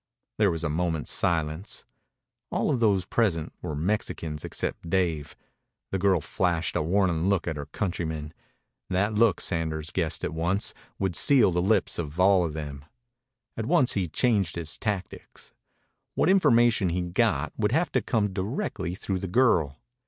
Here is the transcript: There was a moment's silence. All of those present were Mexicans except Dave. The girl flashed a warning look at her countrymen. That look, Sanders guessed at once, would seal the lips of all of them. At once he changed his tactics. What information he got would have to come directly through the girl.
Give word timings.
There 0.39 0.49
was 0.49 0.63
a 0.63 0.67
moment's 0.69 1.11
silence. 1.11 1.85
All 2.49 2.71
of 2.71 2.79
those 2.79 3.05
present 3.05 3.53
were 3.61 3.75
Mexicans 3.75 4.43
except 4.43 4.89
Dave. 4.89 5.35
The 5.91 5.99
girl 5.99 6.21
flashed 6.21 6.75
a 6.75 6.81
warning 6.81 7.29
look 7.29 7.47
at 7.47 7.55
her 7.55 7.67
countrymen. 7.67 8.33
That 8.89 9.13
look, 9.13 9.39
Sanders 9.39 9.91
guessed 9.91 10.23
at 10.23 10.33
once, 10.33 10.73
would 10.97 11.15
seal 11.15 11.51
the 11.51 11.61
lips 11.61 11.99
of 11.99 12.19
all 12.19 12.43
of 12.43 12.53
them. 12.53 12.83
At 13.55 13.67
once 13.67 13.93
he 13.93 14.07
changed 14.07 14.55
his 14.55 14.75
tactics. 14.75 15.53
What 16.15 16.29
information 16.29 16.89
he 16.89 17.03
got 17.03 17.53
would 17.55 17.71
have 17.71 17.91
to 17.91 18.01
come 18.01 18.33
directly 18.33 18.95
through 18.95 19.19
the 19.19 19.27
girl. 19.27 19.77